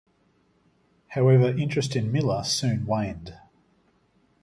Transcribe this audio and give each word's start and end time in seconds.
However, 1.09 1.55
interest 1.55 1.95
in 1.95 2.11
Miller 2.11 2.43
soon 2.43 2.87
waned. 2.87 3.37